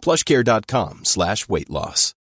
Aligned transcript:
plushcare.com 0.00 1.04
slash 1.04 1.48
weight 1.48 1.70
loss. 1.70 2.14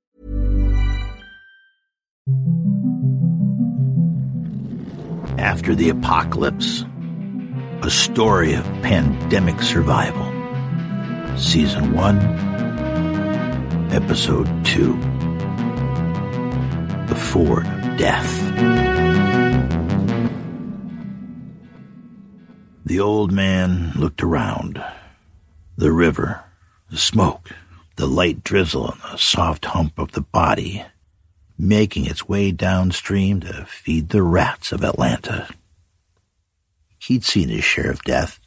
After 5.38 5.74
the 5.74 5.90
Apocalypse, 5.90 6.84
a 7.82 7.90
story 7.90 8.54
of 8.54 8.64
pandemic 8.82 9.60
survival. 9.62 10.24
Season 11.38 11.92
1, 11.92 12.16
Episode 13.92 14.46
2 14.64 14.92
The 17.06 17.14
Ford 17.14 17.66
of 17.66 17.98
Death. 17.98 18.32
The 22.86 23.00
old 23.00 23.32
man 23.32 23.92
looked 23.96 24.22
around. 24.22 24.82
The 25.76 25.92
river, 25.92 26.44
the 26.90 26.96
smoke, 26.96 27.50
the 27.96 28.06
light 28.06 28.44
drizzle, 28.44 28.90
and 28.90 29.00
the 29.00 29.16
soft 29.16 29.66
hump 29.66 29.98
of 29.98 30.12
the 30.12 30.20
body 30.20 30.84
making 31.58 32.06
its 32.06 32.28
way 32.28 32.52
downstream 32.52 33.40
to 33.40 33.64
feed 33.66 34.10
the 34.10 34.22
rats 34.22 34.72
of 34.72 34.84
Atlanta. 34.84 35.48
He'd 36.98 37.24
seen 37.24 37.48
his 37.48 37.64
share 37.64 37.90
of 37.90 38.02
death. 38.02 38.40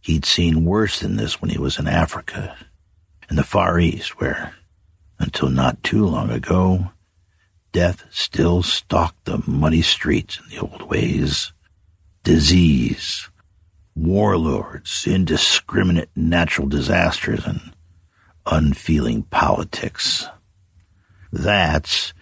He'd 0.00 0.24
seen 0.24 0.64
worse 0.64 1.00
than 1.00 1.16
this 1.16 1.40
when 1.40 1.50
he 1.50 1.58
was 1.58 1.78
in 1.78 1.86
Africa, 1.86 2.56
in 3.28 3.36
the 3.36 3.44
Far 3.44 3.78
East, 3.78 4.20
where, 4.20 4.54
until 5.18 5.48
not 5.48 5.82
too 5.82 6.06
long 6.06 6.30
ago, 6.30 6.92
death 7.72 8.04
still 8.10 8.62
stalked 8.62 9.24
the 9.24 9.42
muddy 9.46 9.82
streets 9.82 10.38
in 10.38 10.48
the 10.48 10.62
old 10.62 10.88
ways. 10.88 11.52
Disease, 12.22 13.28
warlords, 13.94 15.06
indiscriminate 15.06 16.10
natural 16.14 16.68
disasters, 16.68 17.44
and 17.44 17.74
unfeeling 18.46 19.24
politics. 19.24 20.26
That's 21.32 22.12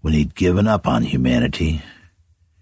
when 0.00 0.14
he'd 0.14 0.34
given 0.34 0.66
up 0.66 0.86
on 0.86 1.02
humanity. 1.02 1.82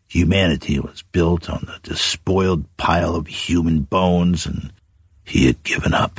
Humanity 0.08 0.78
was 0.78 1.02
built 1.12 1.50
on 1.50 1.66
the 1.66 1.78
despoiled 1.82 2.64
pile 2.76 3.14
of 3.14 3.26
human 3.26 3.82
bones, 3.82 4.46
and 4.46 4.72
he 5.24 5.46
had 5.46 5.62
given 5.62 5.92
up. 5.92 6.18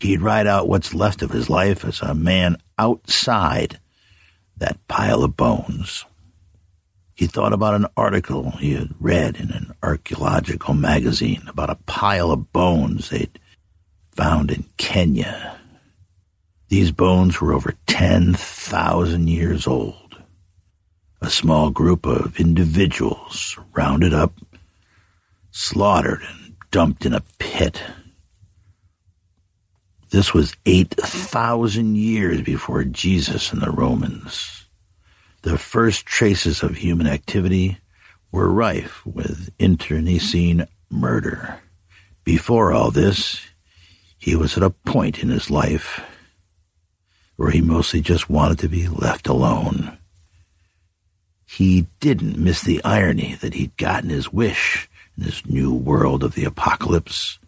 He'd 0.00 0.20
ride 0.20 0.46
out 0.46 0.68
what's 0.68 0.94
left 0.94 1.22
of 1.22 1.30
his 1.30 1.50
life 1.50 1.84
as 1.84 2.00
a 2.00 2.14
man 2.14 2.58
outside 2.78 3.80
that 4.58 4.86
pile 4.86 5.24
of 5.24 5.36
bones. 5.36 6.04
He 7.14 7.26
thought 7.26 7.52
about 7.52 7.74
an 7.74 7.86
article 7.96 8.52
he 8.52 8.74
had 8.74 8.94
read 9.00 9.36
in 9.36 9.50
an 9.50 9.74
archaeological 9.82 10.74
magazine 10.74 11.42
about 11.48 11.70
a 11.70 11.74
pile 11.74 12.30
of 12.30 12.52
bones 12.52 13.10
they'd 13.10 13.40
found 14.18 14.50
in 14.50 14.64
Kenya. 14.78 15.56
These 16.70 16.90
bones 16.90 17.40
were 17.40 17.52
over 17.52 17.74
10,000 17.86 19.28
years 19.28 19.64
old. 19.64 20.20
A 21.20 21.30
small 21.30 21.70
group 21.70 22.04
of 22.04 22.40
individuals 22.40 23.56
rounded 23.74 24.12
up, 24.12 24.32
slaughtered, 25.52 26.22
and 26.28 26.56
dumped 26.72 27.06
in 27.06 27.14
a 27.14 27.22
pit. 27.38 27.80
This 30.10 30.34
was 30.34 30.56
8,000 30.66 31.94
years 31.94 32.42
before 32.42 32.82
Jesus 32.82 33.52
and 33.52 33.62
the 33.62 33.70
Romans. 33.70 34.64
The 35.42 35.56
first 35.56 36.06
traces 36.06 36.64
of 36.64 36.78
human 36.78 37.06
activity 37.06 37.78
were 38.32 38.50
rife 38.50 39.06
with 39.06 39.50
internecine 39.60 40.66
murder. 40.90 41.60
Before 42.24 42.72
all 42.72 42.90
this, 42.90 43.48
he 44.18 44.36
was 44.36 44.56
at 44.56 44.62
a 44.62 44.70
point 44.70 45.22
in 45.22 45.28
his 45.28 45.50
life 45.50 46.00
where 47.36 47.50
he 47.50 47.60
mostly 47.60 48.00
just 48.00 48.28
wanted 48.28 48.58
to 48.58 48.68
be 48.68 48.88
left 48.88 49.28
alone. 49.28 49.96
He 51.46 51.86
didn't 52.00 52.36
miss 52.36 52.62
the 52.62 52.82
irony 52.84 53.36
that 53.36 53.54
he'd 53.54 53.76
gotten 53.76 54.10
his 54.10 54.32
wish 54.32 54.90
in 55.16 55.24
this 55.24 55.46
new 55.46 55.72
world 55.72 56.24
of 56.24 56.34
the 56.34 56.44
apocalypse. 56.44 57.38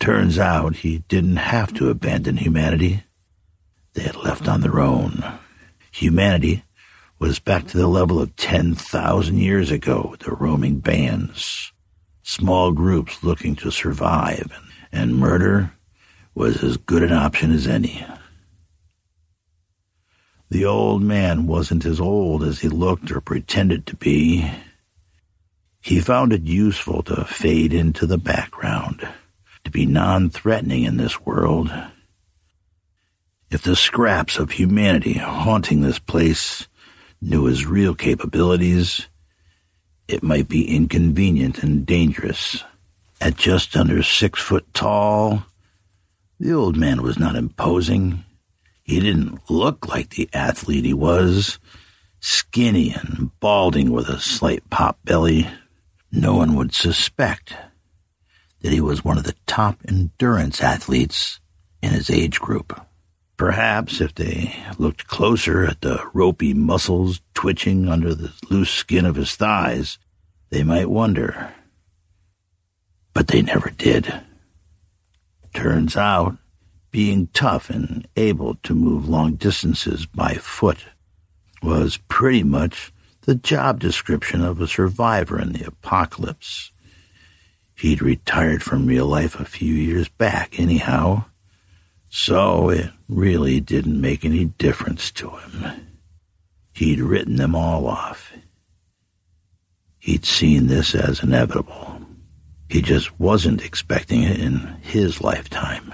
Turns 0.00 0.38
out 0.38 0.76
he 0.76 1.04
didn't 1.08 1.36
have 1.36 1.72
to 1.74 1.90
abandon 1.90 2.38
humanity. 2.38 3.04
They 3.92 4.02
had 4.02 4.16
left 4.16 4.48
on 4.48 4.62
their 4.62 4.80
own. 4.80 5.22
Humanity 5.92 6.64
was 7.18 7.38
back 7.38 7.66
to 7.68 7.78
the 7.78 7.86
level 7.86 8.20
of 8.20 8.34
10,000 8.36 9.36
years 9.38 9.70
ago 9.70 10.16
the 10.18 10.32
roaming 10.32 10.78
bands, 10.80 11.72
small 12.22 12.72
groups 12.72 13.22
looking 13.22 13.54
to 13.56 13.70
survive, 13.70 14.50
and, 14.52 14.73
and 14.94 15.16
murder 15.16 15.72
was 16.34 16.62
as 16.62 16.76
good 16.76 17.02
an 17.02 17.12
option 17.12 17.52
as 17.52 17.66
any. 17.66 18.06
The 20.50 20.64
old 20.64 21.02
man 21.02 21.46
wasn't 21.46 21.84
as 21.84 22.00
old 22.00 22.44
as 22.44 22.60
he 22.60 22.68
looked 22.68 23.10
or 23.10 23.20
pretended 23.20 23.86
to 23.86 23.96
be. 23.96 24.50
He 25.80 26.00
found 26.00 26.32
it 26.32 26.42
useful 26.42 27.02
to 27.04 27.24
fade 27.24 27.74
into 27.74 28.06
the 28.06 28.18
background, 28.18 29.06
to 29.64 29.70
be 29.70 29.84
non 29.84 30.30
threatening 30.30 30.84
in 30.84 30.96
this 30.96 31.20
world. 31.20 31.72
If 33.50 33.62
the 33.62 33.76
scraps 33.76 34.38
of 34.38 34.52
humanity 34.52 35.14
haunting 35.14 35.80
this 35.80 35.98
place 35.98 36.68
knew 37.20 37.44
his 37.44 37.66
real 37.66 37.94
capabilities, 37.94 39.08
it 40.06 40.22
might 40.22 40.48
be 40.48 40.68
inconvenient 40.68 41.62
and 41.62 41.84
dangerous. 41.84 42.62
At 43.24 43.38
just 43.38 43.74
under 43.74 44.02
six 44.02 44.38
foot 44.38 44.66
tall, 44.74 45.46
the 46.38 46.52
old 46.52 46.76
man 46.76 47.00
was 47.00 47.18
not 47.18 47.36
imposing. 47.36 48.22
He 48.82 49.00
didn't 49.00 49.48
look 49.48 49.88
like 49.88 50.10
the 50.10 50.28
athlete 50.34 50.84
he 50.84 50.92
was, 50.92 51.58
skinny 52.20 52.90
and 52.90 53.30
balding 53.40 53.92
with 53.92 54.10
a 54.10 54.20
slight 54.20 54.68
pop 54.68 54.98
belly. 55.06 55.48
No 56.12 56.34
one 56.34 56.54
would 56.54 56.74
suspect 56.74 57.56
that 58.60 58.74
he 58.74 58.80
was 58.82 59.02
one 59.02 59.16
of 59.16 59.24
the 59.24 59.36
top 59.46 59.78
endurance 59.88 60.60
athletes 60.60 61.40
in 61.82 61.92
his 61.92 62.10
age 62.10 62.38
group. 62.38 62.78
Perhaps 63.38 64.02
if 64.02 64.14
they 64.14 64.54
looked 64.76 65.06
closer 65.06 65.64
at 65.64 65.80
the 65.80 65.98
ropey 66.12 66.52
muscles 66.52 67.22
twitching 67.32 67.88
under 67.88 68.14
the 68.14 68.34
loose 68.50 68.70
skin 68.70 69.06
of 69.06 69.16
his 69.16 69.34
thighs, 69.34 69.98
they 70.50 70.62
might 70.62 70.90
wonder. 70.90 71.54
But 73.14 73.28
they 73.28 73.40
never 73.40 73.70
did. 73.70 74.12
Turns 75.54 75.96
out 75.96 76.36
being 76.90 77.28
tough 77.32 77.70
and 77.70 78.06
able 78.16 78.56
to 78.56 78.74
move 78.74 79.08
long 79.08 79.34
distances 79.34 80.06
by 80.06 80.34
foot 80.34 80.78
was 81.62 81.96
pretty 82.08 82.42
much 82.42 82.92
the 83.22 83.34
job 83.34 83.80
description 83.80 84.44
of 84.44 84.60
a 84.60 84.68
survivor 84.68 85.40
in 85.40 85.52
the 85.52 85.66
apocalypse. 85.66 86.72
He'd 87.76 88.02
retired 88.02 88.62
from 88.62 88.86
real 88.86 89.06
life 89.06 89.40
a 89.40 89.44
few 89.44 89.74
years 89.74 90.08
back, 90.08 90.60
anyhow, 90.60 91.24
so 92.10 92.68
it 92.68 92.90
really 93.08 93.60
didn't 93.60 94.00
make 94.00 94.24
any 94.24 94.44
difference 94.44 95.10
to 95.12 95.30
him. 95.30 95.96
He'd 96.74 97.00
written 97.00 97.36
them 97.36 97.54
all 97.54 97.86
off. 97.86 98.32
He'd 99.98 100.24
seen 100.24 100.66
this 100.66 100.94
as 100.94 101.22
inevitable. 101.22 101.93
He 102.68 102.82
just 102.82 103.18
wasn't 103.20 103.64
expecting 103.64 104.22
it 104.22 104.40
in 104.40 104.78
his 104.82 105.20
lifetime. 105.20 105.92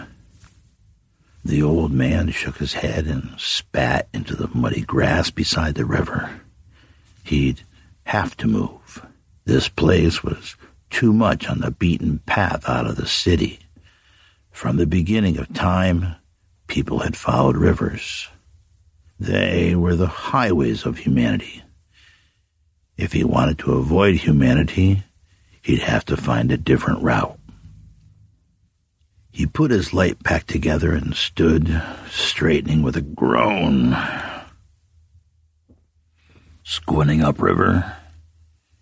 The 1.44 1.62
old 1.62 1.92
man 1.92 2.30
shook 2.30 2.58
his 2.58 2.74
head 2.74 3.06
and 3.06 3.34
spat 3.38 4.08
into 4.12 4.36
the 4.36 4.48
muddy 4.54 4.82
grass 4.82 5.30
beside 5.30 5.74
the 5.74 5.84
river. 5.84 6.42
He'd 7.24 7.62
have 8.04 8.36
to 8.38 8.46
move. 8.46 9.06
This 9.44 9.68
place 9.68 10.22
was 10.22 10.56
too 10.90 11.12
much 11.12 11.48
on 11.48 11.60
the 11.60 11.70
beaten 11.70 12.18
path 12.26 12.68
out 12.68 12.86
of 12.86 12.96
the 12.96 13.06
city. 13.06 13.60
From 14.50 14.76
the 14.76 14.86
beginning 14.86 15.38
of 15.38 15.52
time, 15.54 16.16
people 16.66 17.00
had 17.00 17.16
followed 17.16 17.56
rivers. 17.56 18.28
They 19.18 19.74
were 19.74 19.96
the 19.96 20.06
highways 20.06 20.84
of 20.84 20.98
humanity. 20.98 21.62
If 22.96 23.12
he 23.12 23.24
wanted 23.24 23.58
to 23.60 23.72
avoid 23.72 24.16
humanity, 24.16 25.04
he'd 25.62 25.80
have 25.80 26.04
to 26.06 26.16
find 26.16 26.50
a 26.50 26.56
different 26.56 27.02
route. 27.02 27.38
He 29.32 29.46
put 29.46 29.70
his 29.70 29.94
light 29.94 30.22
pack 30.24 30.46
together 30.46 30.92
and 30.92 31.14
stood, 31.14 31.82
straightening 32.10 32.82
with 32.82 32.96
a 32.96 33.00
groan. 33.00 33.96
Squinting 36.64 37.22
upriver, 37.22 37.96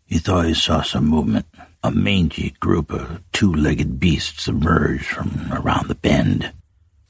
he 0.04 0.18
thought 0.18 0.46
he 0.46 0.54
saw 0.54 0.82
some 0.82 1.06
movement. 1.06 1.46
A 1.84 1.92
mangy 1.92 2.54
group 2.58 2.90
of 2.90 3.22
two-legged 3.32 4.00
beasts 4.00 4.48
emerged 4.48 5.06
from 5.06 5.48
around 5.52 5.86
the 5.86 5.94
bend. 5.94 6.52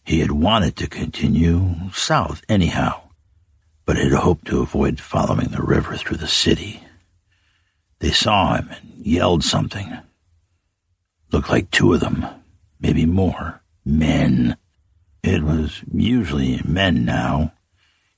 He 0.05 0.20
had 0.20 0.31
wanted 0.31 0.76
to 0.76 0.88
continue 0.88 1.75
south 1.93 2.43
anyhow, 2.49 3.00
but 3.87 3.97
had 3.97 4.12
hoped 4.12 4.47
to 4.49 4.61
avoid 4.61 5.00
following 5.00 5.49
the 5.49 5.62
river 5.62 5.97
through 5.97 6.19
the 6.19 6.26
city. 6.26 6.82
They 8.00 8.11
saw 8.11 8.56
him 8.56 8.69
and 8.71 9.06
yelled 9.06 9.43
something. 9.43 9.99
Looked 11.33 11.50
like 11.50 11.71
two 11.71 11.93
of 11.93 12.00
them, 12.00 12.27
maybe 12.81 13.06
more. 13.06 13.62
Men. 13.85 14.56
It 15.23 15.43
was 15.43 15.83
usually 15.93 16.61
men 16.65 17.05
now. 17.05 17.53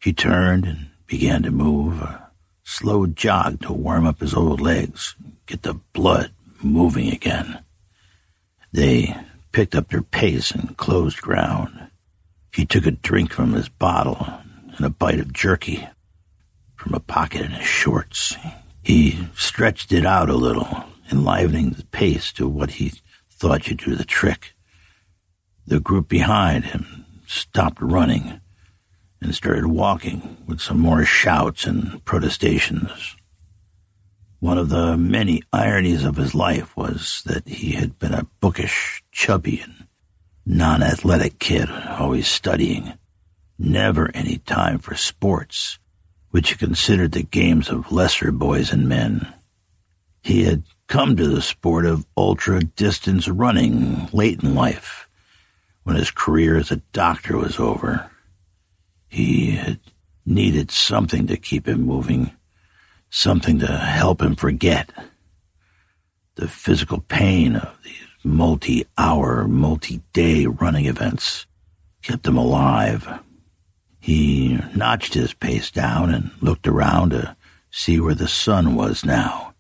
He 0.01 0.13
turned 0.13 0.65
and 0.67 0.91
began 1.07 1.43
to 1.43 1.51
move, 1.51 2.01
a 2.01 2.31
slow 2.63 3.07
jog 3.07 3.63
to 3.63 3.73
warm 3.73 4.07
up 4.07 4.21
his 4.21 4.35
old 4.35 4.61
legs, 4.61 5.17
get 5.47 5.63
the 5.63 5.75
blood 5.93 6.33
moving 6.63 7.11
again. 7.11 7.65
They 8.73 9.17
picked 9.53 9.75
up 9.75 9.89
their 9.89 10.03
pace 10.03 10.51
and 10.51 10.77
closed 10.77 11.21
ground. 11.21 11.91
He 12.53 12.65
took 12.65 12.87
a 12.87 12.93
drink 12.93 13.33
from 13.33 13.55
his 13.55 13.69
bottle 13.69 14.27
and 14.77 14.87
a 14.87 14.91
bite 14.91 15.21
of 15.21 15.33
jerky 15.33 15.89
from 16.77 16.95
a 16.95 17.01
pocket 17.01 17.43
in 17.43 17.51
his 17.51 17.67
shorts. 17.67 18.37
Stretched 19.35 19.93
it 19.93 20.07
out 20.07 20.31
a 20.31 20.35
little, 20.35 20.85
enlivening 21.11 21.71
the 21.71 21.85
pace 21.87 22.33
to 22.33 22.49
what 22.49 22.73
he 22.73 22.93
thought 23.31 23.65
should 23.65 23.79
do 23.79 23.95
the 23.95 24.05
trick. 24.05 24.55
The 25.67 25.81
group 25.81 26.09
behind 26.09 26.67
him 26.67 27.05
stopped 27.27 27.81
running 27.81 28.41
and 29.21 29.35
started 29.35 29.67
walking 29.67 30.39
with 30.47 30.61
some 30.61 30.79
more 30.79 31.05
shouts 31.05 31.67
and 31.67 32.05
protestations. 32.05 33.17
One 34.41 34.57
of 34.57 34.71
the 34.71 34.97
many 34.97 35.43
ironies 35.53 36.05
of 36.05 36.17
his 36.17 36.35
life 36.35 36.75
was 36.77 37.23
that 37.27 37.47
he 37.47 37.73
had 37.73 37.99
been 37.99 38.15
a 38.15 38.27
bookish, 38.41 39.03
chubby, 39.13 39.61
and 39.61 39.87
non 40.47 40.83
athletic 40.83 41.39
kid, 41.39 41.69
always 41.71 42.27
studying, 42.27 42.95
never 43.59 44.11
any 44.15 44.39
time 44.39 44.79
for 44.79 44.95
sports, 44.95 45.79
which 46.31 46.51
he 46.51 46.57
considered 46.57 47.13
the 47.13 47.23
games 47.23 47.69
of 47.69 47.93
lesser 47.93 48.33
boys 48.33 48.73
and 48.73 48.89
men. 48.89 49.33
He 50.23 50.45
had 50.45 50.65
come 50.87 51.17
to 51.17 51.29
the 51.29 51.43
sport 51.43 51.87
of 51.87 52.07
ultra 52.17 52.61
distance 52.63 53.29
running 53.29 54.09
late 54.13 54.43
in 54.43 54.55
life, 54.55 55.09
when 55.85 55.97
his 55.97 56.11
career 56.11 56.57
as 56.57 56.71
a 56.71 56.83
doctor 56.93 57.37
was 57.37 57.59
over. 57.59 58.11
He 59.09 59.53
had 59.53 59.81
needed 60.27 60.71
something 60.71 61.27
to 61.27 61.37
keep 61.37 61.67
him 61.67 61.83
moving 61.83 62.33
something 63.11 63.59
to 63.59 63.67
help 63.67 64.23
him 64.23 64.37
forget 64.37 64.91
the 66.37 66.49
physical 66.49 67.01
pain 67.01 67.57
of 67.57 67.77
these 67.83 67.95
multi 68.25 68.87
hour, 68.97 69.47
multi 69.47 70.01
day 70.13 70.47
running 70.47 70.87
events 70.87 71.47
kept 72.03 72.27
him 72.27 72.39
alive. 72.39 73.21
He 74.01 74.59
notched 74.75 75.15
his 75.15 75.35
pace 75.35 75.71
down 75.71 76.13
and 76.13 76.31
looked 76.41 76.67
around 76.67 77.11
to 77.11 77.37
see 77.71 78.01
where 78.01 78.15
the 78.15 78.29
sun 78.29 78.75
was 78.75 79.05
now. 79.05 79.55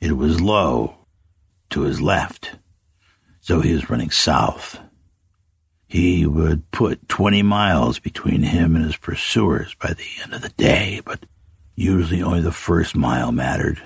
It 0.00 0.16
was 0.16 0.40
low 0.40 0.96
to 1.70 1.82
his 1.82 2.00
left, 2.00 2.56
so 3.40 3.60
he 3.60 3.72
was 3.72 3.90
running 3.90 4.10
south. 4.10 4.80
He 5.86 6.26
would 6.26 6.70
put 6.70 7.08
20 7.08 7.42
miles 7.42 7.98
between 7.98 8.42
him 8.42 8.76
and 8.76 8.84
his 8.84 8.96
pursuers 8.96 9.74
by 9.74 9.94
the 9.94 10.06
end 10.22 10.34
of 10.34 10.42
the 10.42 10.50
day, 10.50 11.00
but 11.04 11.24
Usually 11.80 12.22
only 12.22 12.42
the 12.42 12.52
first 12.52 12.94
mile 12.94 13.32
mattered. 13.32 13.80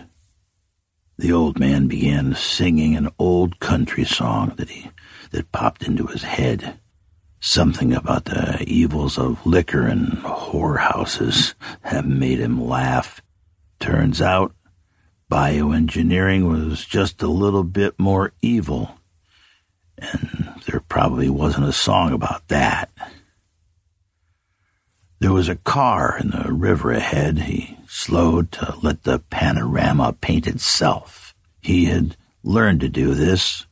The 1.16 1.30
old 1.30 1.60
man 1.60 1.86
began 1.86 2.34
singing 2.34 2.96
an 2.96 3.08
old 3.20 3.60
country 3.60 4.04
song 4.04 4.54
that 4.56 4.68
he 4.68 4.90
that 5.30 5.52
popped 5.52 5.84
into 5.84 6.08
his 6.08 6.24
head. 6.24 6.80
Something 7.46 7.92
about 7.92 8.24
the 8.24 8.64
evils 8.66 9.18
of 9.18 9.44
liquor 9.44 9.86
and 9.86 10.12
whorehouses 10.22 11.52
had 11.82 12.06
made 12.06 12.38
him 12.38 12.58
laugh. 12.64 13.20
Turns 13.78 14.22
out, 14.22 14.54
bioengineering 15.30 16.48
was 16.48 16.86
just 16.86 17.22
a 17.22 17.26
little 17.26 17.62
bit 17.62 17.98
more 17.98 18.32
evil. 18.40 18.98
And 19.98 20.54
there 20.66 20.80
probably 20.80 21.28
wasn't 21.28 21.68
a 21.68 21.72
song 21.74 22.14
about 22.14 22.48
that. 22.48 22.90
There 25.18 25.32
was 25.32 25.50
a 25.50 25.56
car 25.56 26.18
in 26.18 26.30
the 26.30 26.50
river 26.50 26.92
ahead. 26.92 27.40
He 27.40 27.76
slowed 27.86 28.52
to 28.52 28.74
let 28.80 29.02
the 29.02 29.18
panorama 29.18 30.14
paint 30.18 30.46
itself. 30.46 31.34
He 31.60 31.84
had 31.84 32.16
learned 32.42 32.80
to 32.80 32.88
do 32.88 33.12
this. 33.12 33.66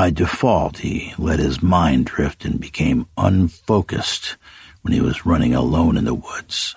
By 0.00 0.08
default, 0.08 0.78
he 0.78 1.12
let 1.18 1.40
his 1.40 1.62
mind 1.62 2.06
drift 2.06 2.46
and 2.46 2.58
became 2.58 3.06
unfocused 3.18 4.38
when 4.80 4.94
he 4.94 5.00
was 5.02 5.26
running 5.26 5.54
alone 5.54 5.98
in 5.98 6.06
the 6.06 6.14
woods. 6.14 6.74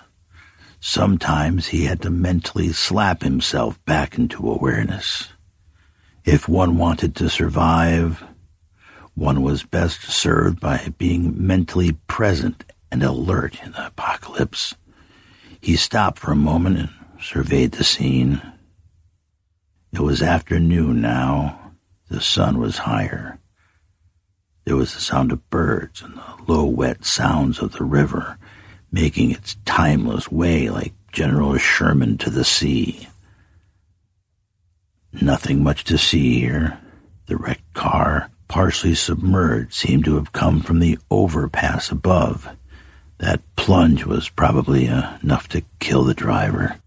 Sometimes 0.78 1.68
he 1.68 1.86
had 1.86 2.02
to 2.02 2.10
mentally 2.10 2.70
slap 2.74 3.22
himself 3.22 3.82
back 3.86 4.18
into 4.18 4.46
awareness. 4.46 5.32
If 6.26 6.50
one 6.50 6.76
wanted 6.76 7.16
to 7.16 7.30
survive, 7.30 8.22
one 9.14 9.40
was 9.40 9.62
best 9.62 10.02
served 10.02 10.60
by 10.60 10.92
being 10.98 11.46
mentally 11.46 11.92
present 12.06 12.62
and 12.92 13.02
alert 13.02 13.58
in 13.64 13.72
the 13.72 13.86
apocalypse. 13.86 14.74
He 15.62 15.76
stopped 15.76 16.18
for 16.18 16.32
a 16.32 16.36
moment 16.36 16.78
and 16.78 16.90
surveyed 17.22 17.72
the 17.72 17.84
scene. 17.84 18.42
It 19.94 20.00
was 20.00 20.20
afternoon 20.20 21.00
now. 21.00 21.63
The 22.14 22.20
sun 22.20 22.60
was 22.60 22.78
higher. 22.78 23.40
There 24.64 24.76
was 24.76 24.94
the 24.94 25.00
sound 25.00 25.32
of 25.32 25.50
birds 25.50 26.00
and 26.00 26.14
the 26.14 26.22
low, 26.46 26.64
wet 26.64 27.04
sounds 27.04 27.58
of 27.58 27.72
the 27.72 27.82
river 27.82 28.38
making 28.92 29.32
its 29.32 29.56
timeless 29.64 30.30
way 30.30 30.70
like 30.70 30.92
General 31.10 31.58
Sherman 31.58 32.16
to 32.18 32.30
the 32.30 32.44
sea. 32.44 33.08
Nothing 35.20 35.64
much 35.64 35.82
to 35.84 35.98
see 35.98 36.38
here. 36.38 36.78
The 37.26 37.36
wrecked 37.36 37.74
car, 37.74 38.30
partially 38.46 38.94
submerged, 38.94 39.74
seemed 39.74 40.04
to 40.04 40.14
have 40.14 40.30
come 40.30 40.60
from 40.60 40.78
the 40.78 41.00
overpass 41.10 41.90
above. 41.90 42.48
That 43.18 43.42
plunge 43.56 44.06
was 44.06 44.28
probably 44.28 44.86
enough 44.86 45.48
to 45.48 45.64
kill 45.80 46.04
the 46.04 46.14
driver. 46.14 46.78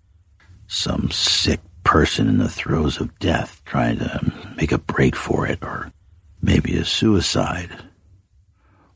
Some 0.67 1.11
sick 1.11 1.59
person 1.83 2.29
in 2.29 2.37
the 2.37 2.47
throes 2.47 3.01
of 3.01 3.19
death 3.19 3.61
trying 3.65 3.97
to 3.99 4.46
make 4.57 4.71
a 4.71 4.77
break 4.77 5.15
for 5.15 5.47
it, 5.47 5.59
or 5.61 5.93
maybe 6.41 6.75
a 6.77 6.83
suicide. 6.83 7.69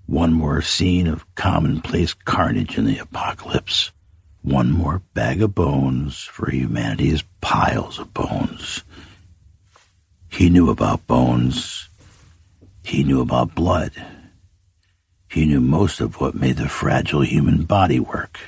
One 0.08 0.34
more 0.34 0.62
scene 0.62 1.08
of 1.08 1.24
commonplace 1.36 2.13
carnage 2.13 2.77
in 2.77 2.86
the 2.86 2.98
apocalypse. 2.98 3.91
One 4.41 4.72
more 4.72 5.03
bag 5.13 5.41
of 5.41 5.53
bones 5.53 6.24
for 6.24 6.50
humanity's 6.50 7.24
piles 7.39 8.00
of 8.00 8.12
bones. 8.13 8.84
He 10.30 10.50
knew 10.50 10.70
about 10.70 11.06
bones. 11.06 11.88
He 12.84 13.03
knew 13.03 13.22
about 13.22 13.53
blood. 13.53 13.91
He 15.30 15.46
knew 15.46 15.62
most 15.62 16.01
of 16.01 16.20
what 16.20 16.34
made 16.34 16.58
the 16.58 16.68
fragile 16.68 17.24
human 17.24 17.63
body 17.63 18.00
work. 18.00 18.39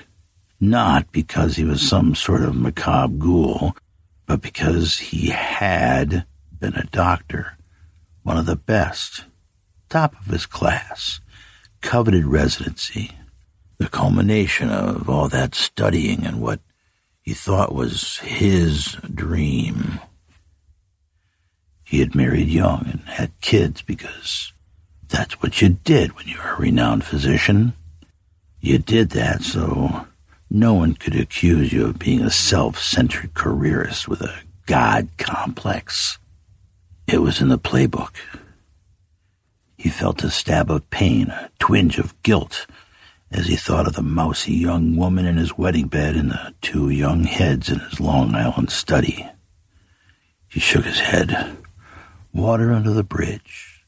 Not 0.59 1.11
because 1.11 1.55
he 1.55 1.63
was 1.63 1.87
some 1.87 2.15
sort 2.15 2.41
of 2.41 2.55
macabre 2.55 3.13
ghoul, 3.13 3.77
but 4.25 4.41
because 4.41 4.97
he 4.97 5.29
had 5.29 6.25
been 6.63 6.75
a 6.75 6.87
doctor, 6.93 7.57
one 8.21 8.37
of 8.37 8.45
the 8.45 8.55
best, 8.55 9.25
top 9.89 10.15
of 10.21 10.27
his 10.27 10.45
class, 10.45 11.19
coveted 11.81 12.23
residency, 12.23 13.11
the 13.79 13.89
culmination 13.89 14.69
of 14.69 15.09
all 15.09 15.27
that 15.27 15.53
studying 15.53 16.25
and 16.25 16.39
what 16.39 16.61
he 17.21 17.33
thought 17.33 17.75
was 17.75 18.19
his 18.19 18.95
dream. 19.13 19.99
He 21.83 21.99
had 21.99 22.15
married 22.15 22.47
young 22.47 22.87
and 22.89 23.01
had 23.07 23.41
kids 23.41 23.81
because 23.81 24.53
that's 25.09 25.41
what 25.41 25.61
you 25.61 25.67
did 25.67 26.15
when 26.15 26.29
you 26.29 26.37
were 26.37 26.53
a 26.53 26.61
renowned 26.61 27.03
physician. 27.03 27.73
You 28.61 28.77
did 28.77 29.09
that 29.09 29.41
so 29.41 30.07
no 30.49 30.73
one 30.73 30.93
could 30.93 31.17
accuse 31.17 31.73
you 31.73 31.87
of 31.87 31.99
being 31.99 32.21
a 32.21 32.31
self-centered 32.31 33.33
careerist 33.33 34.07
with 34.07 34.21
a 34.21 34.33
God 34.65 35.09
complex. 35.17 36.19
It 37.07 37.21
was 37.21 37.41
in 37.41 37.49
the 37.49 37.59
playbook. 37.59 38.15
He 39.77 39.89
felt 39.89 40.23
a 40.23 40.29
stab 40.29 40.71
of 40.71 40.89
pain, 40.89 41.27
a 41.29 41.49
twinge 41.59 41.99
of 41.99 42.21
guilt, 42.23 42.65
as 43.31 43.47
he 43.47 43.55
thought 43.55 43.87
of 43.87 43.93
the 43.93 44.01
mousy 44.01 44.53
young 44.53 44.95
woman 44.95 45.25
in 45.25 45.37
his 45.37 45.57
wedding 45.57 45.87
bed 45.87 46.15
and 46.15 46.31
the 46.31 46.53
two 46.61 46.89
young 46.89 47.23
heads 47.23 47.69
in 47.69 47.79
his 47.79 47.99
Long 47.99 48.35
Island 48.35 48.71
study. 48.71 49.27
He 50.47 50.59
shook 50.59 50.85
his 50.85 50.99
head. 50.99 51.57
Water 52.31 52.71
under 52.71 52.91
the 52.91 53.03
bridge. 53.03 53.85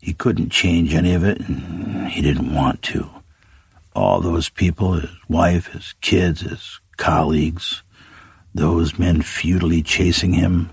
He 0.00 0.12
couldn't 0.12 0.50
change 0.50 0.94
any 0.94 1.14
of 1.14 1.24
it, 1.24 1.40
and 1.40 2.08
he 2.08 2.22
didn't 2.22 2.54
want 2.54 2.82
to. 2.82 3.08
All 3.94 4.20
those 4.20 4.48
people, 4.48 4.94
his 4.94 5.10
wife, 5.28 5.68
his 5.68 5.94
kids, 6.00 6.42
his 6.42 6.80
colleagues, 6.96 7.82
those 8.54 8.98
men 8.98 9.22
futilely 9.22 9.82
chasing 9.82 10.34
him, 10.34 10.70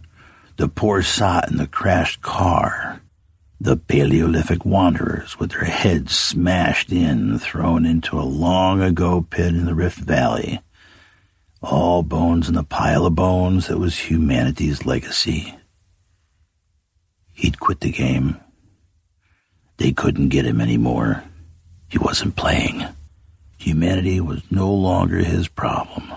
the 0.59 0.67
poor 0.67 1.01
sot 1.01 1.49
in 1.49 1.55
the 1.55 1.65
crashed 1.65 2.21
car, 2.21 3.01
the 3.61 3.77
Paleolithic 3.77 4.65
wanderers 4.65 5.39
with 5.39 5.51
their 5.51 5.63
heads 5.63 6.13
smashed 6.13 6.91
in 6.91 7.39
thrown 7.39 7.85
into 7.85 8.19
a 8.19 8.27
long 8.27 8.81
ago 8.81 9.25
pit 9.29 9.53
in 9.55 9.63
the 9.63 9.73
Rift 9.73 9.99
Valley. 9.99 10.59
All 11.61 12.03
bones 12.03 12.49
in 12.49 12.55
the 12.55 12.63
pile 12.65 13.05
of 13.05 13.15
bones 13.15 13.67
that 13.67 13.77
was 13.77 14.09
humanity's 14.09 14.85
legacy. 14.85 15.55
He'd 17.31 17.61
quit 17.61 17.79
the 17.79 17.93
game. 17.93 18.37
They 19.77 19.93
couldn't 19.93 20.27
get 20.27 20.45
him 20.45 20.59
anymore. 20.59 21.23
He 21.87 21.97
wasn't 21.97 22.35
playing. 22.35 22.85
Humanity 23.59 24.19
was 24.19 24.41
no 24.51 24.69
longer 24.73 25.19
his 25.19 25.47
problem. 25.47 26.11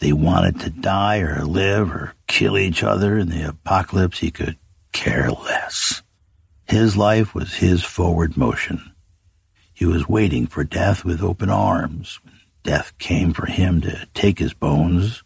They 0.00 0.12
wanted 0.12 0.60
to 0.60 0.70
die 0.70 1.18
or 1.18 1.44
live 1.44 1.90
or 1.90 2.14
kill 2.26 2.56
each 2.56 2.82
other 2.82 3.18
in 3.18 3.28
the 3.28 3.48
apocalypse, 3.48 4.18
he 4.18 4.30
could 4.30 4.56
care 4.92 5.30
less. 5.30 6.02
His 6.66 6.96
life 6.96 7.34
was 7.34 7.54
his 7.54 7.82
forward 7.82 8.36
motion. 8.36 8.92
He 9.72 9.84
was 9.84 10.08
waiting 10.08 10.46
for 10.46 10.64
death 10.64 11.04
with 11.04 11.22
open 11.22 11.50
arms. 11.50 12.18
When 12.22 12.34
death 12.62 12.92
came 12.98 13.32
for 13.32 13.46
him 13.46 13.80
to 13.82 14.06
take 14.12 14.38
his 14.38 14.52
bones, 14.52 15.22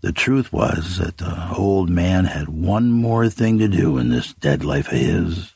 the 0.00 0.12
truth 0.12 0.52
was 0.52 0.98
that 0.98 1.18
the 1.18 1.54
old 1.56 1.88
man 1.88 2.24
had 2.24 2.48
one 2.48 2.90
more 2.90 3.28
thing 3.28 3.58
to 3.58 3.68
do 3.68 3.98
in 3.98 4.08
this 4.08 4.34
dead 4.34 4.64
life 4.64 4.88
of 4.88 4.98
his. 4.98 5.52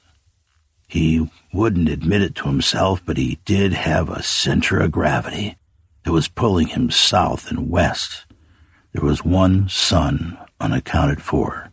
He 0.87 1.29
wouldn't 1.53 1.89
admit 1.89 2.23
it 2.23 2.37
to 2.37 2.45
himself, 2.45 3.03
but 3.05 3.17
he 3.17 3.41
did 3.45 3.73
have 3.73 4.09
a 4.09 4.23
center 4.23 4.79
of 4.79 4.93
gravity 4.93 5.57
that 6.05 6.13
was 6.13 6.29
pulling 6.29 6.69
him 6.69 6.91
south 6.91 7.51
and 7.51 7.69
west. 7.69 8.25
There 8.97 9.05
was 9.05 9.27
one 9.27 9.69
son 9.69 10.39
unaccounted 10.59 11.21
for. 11.21 11.71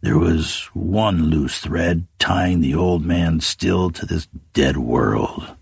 There 0.00 0.16
was 0.16 0.70
one 0.72 1.24
loose 1.24 1.60
thread 1.60 2.06
tying 2.18 2.62
the 2.62 2.74
old 2.74 3.04
man 3.04 3.40
still 3.40 3.90
to 3.90 4.06
this 4.06 4.28
dead 4.54 4.78
world. 4.78 5.54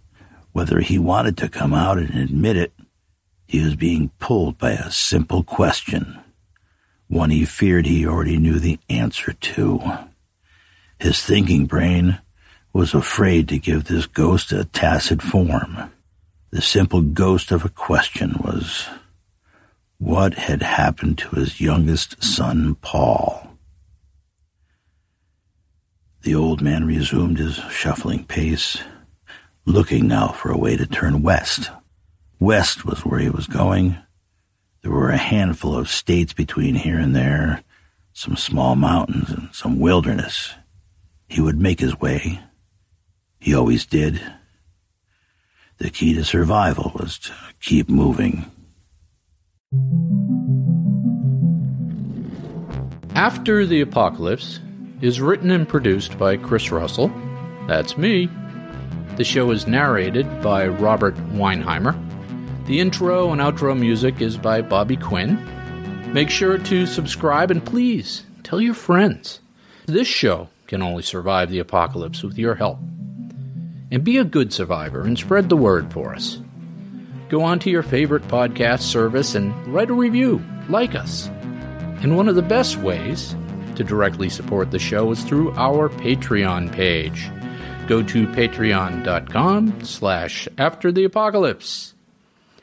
Whether 0.53 0.79
he 0.79 0.97
wanted 0.97 1.37
to 1.39 1.49
come 1.49 1.75
out 1.75 1.99
and 1.99 2.15
admit 2.15 2.57
it, 2.57 2.73
he 3.49 3.65
was 3.65 3.75
being 3.75 4.13
pulled 4.21 4.59
by 4.59 4.75
a 4.75 4.93
simple 4.93 5.43
question, 5.43 6.21
one 7.09 7.31
he 7.31 7.45
feared 7.45 7.87
he 7.87 8.07
already 8.07 8.37
knew 8.37 8.61
the 8.61 8.79
answer 8.89 9.33
to. 9.33 9.81
His 11.01 11.21
thinking 11.21 11.67
brain 11.67 12.21
was 12.73 12.95
afraid 12.95 13.49
to 13.49 13.59
give 13.59 13.87
this 13.87 14.07
ghost 14.07 14.53
a 14.53 14.65
tacit 14.67 15.21
form. 15.21 15.91
The 16.51 16.63
simple 16.63 17.01
ghost 17.01 17.51
of 17.51 17.65
a 17.65 17.71
question 17.71 18.37
was 18.39 18.87
what 19.99 20.35
had 20.35 20.63
happened 20.63 21.19
to 21.19 21.29
his 21.31 21.61
youngest 21.61 22.23
son, 22.23 22.75
Paul? 22.77 23.57
The 26.23 26.35
old 26.35 26.61
man 26.61 26.85
resumed 26.85 27.39
his 27.39 27.57
shuffling 27.71 28.25
pace, 28.25 28.79
looking 29.65 30.09
now 30.09 30.29
for 30.29 30.51
a 30.51 30.59
way 30.59 30.77
to 30.77 30.87
turn 30.87 31.23
west. 31.23 31.71
West 32.39 32.85
was 32.85 33.05
where 33.05 33.21
he 33.21 33.31
was 33.31 33.47
going. 33.47 33.97
There 34.83 34.91
were 34.91 35.11
a 35.11 35.17
handful 35.17 35.77
of 35.77 35.89
states 35.89 36.33
between 36.33 36.75
here 36.75 36.99
and 36.99 37.15
there, 37.15 37.63
some 38.13 38.37
small 38.37 38.77
mountains 38.77 39.31
and 39.31 39.49
some 39.55 39.79
wilderness. 39.79 40.55
He 41.29 41.41
would 41.41 41.61
make 41.61 41.81
his 41.81 41.99
way. 42.01 42.41
He 43.39 43.55
always 43.55 43.87
did. 43.87 44.21
The 45.79 45.91
key 45.91 46.15
to 46.15 46.25
survival 46.25 46.93
was 46.95 47.19
to 47.21 47.33
keep 47.61 47.89
moving. 47.89 48.51
After 53.17 53.65
the 53.65 53.81
Apocalypse 53.81 54.61
is 55.01 55.23
written 55.23 55.51
and 55.51 55.67
produced 55.67 56.19
by 56.19 56.37
Chris 56.37 56.71
Russell. 56.71 57.11
That's 57.67 57.97
me. 57.97 58.29
The 59.17 59.25
show 59.25 59.51
is 59.51 59.67
narrated 59.67 60.43
by 60.43 60.67
Robert 60.67 61.17
Weinheimer. 61.33 61.97
The 62.67 62.79
intro 62.79 63.33
and 63.33 63.41
outro 63.41 63.79
music 63.79 64.21
is 64.21 64.37
by 64.37 64.61
Bobby 64.61 64.97
Quinn. 64.97 65.43
Make 66.13 66.31
sure 66.31 66.59
to 66.59 66.87
subscribe 66.87 67.51
and 67.51 67.65
please 67.65 68.25
tell 68.43 68.61
your 68.61 68.75
friends. 68.75 69.41
This 69.87 70.07
show 70.07 70.49
can 70.67 70.83
only 70.83 71.03
survive 71.03 71.51
the 71.51 71.59
apocalypse 71.59 72.23
with 72.23 72.39
your 72.39 72.57
help. 72.57 72.79
And 73.91 74.05
be 74.05 74.19
a 74.19 74.25
good 74.25 74.53
survivor 74.53 75.03
and 75.03 75.19
spread 75.19 75.49
the 75.49 75.57
word 75.57 75.93
for 75.93 76.15
us. 76.15 76.39
Go 77.29 77.43
on 77.43 77.59
to 77.61 77.71
your 77.71 77.83
favorite 77.83 78.27
podcast 78.29 78.83
service 78.83 79.35
and 79.35 79.55
write 79.67 79.91
a 79.91 79.95
review. 79.95 80.45
Like 80.69 80.95
us. 80.95 81.29
And 82.03 82.17
one 82.17 82.29
of 82.29 82.37
the 82.37 82.43
best 82.43 82.77
ways 82.77 83.35
to 83.75 83.83
directly 83.85 84.29
support 84.29 84.71
the 84.71 84.79
show 84.79 85.11
is 85.11 85.25
through 85.25 85.51
our 85.53 85.89
Patreon 85.89 86.71
page. 86.73 87.29
Go 87.87 88.03
to 88.03 88.27
patreon.com 88.29 89.85
slash 89.85 90.47
after 90.59 90.93
the 90.93 91.05
apocalypse. 91.05 91.95